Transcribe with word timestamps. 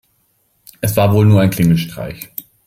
Es 0.81 0.97
war 0.97 1.13
wohl 1.13 1.27
nur 1.27 1.41
ein 1.41 1.51
Klingelstreich. 1.51 2.29